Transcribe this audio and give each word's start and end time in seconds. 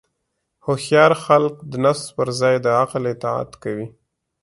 هوښیار 0.65 1.11
خلک 1.25 1.55
د 1.71 1.73
نفس 1.85 2.03
پر 2.15 2.27
ځای 2.41 2.55
د 2.61 2.67
عقل 2.81 3.03
اطاعت 3.13 3.51
کوي. 3.63 3.87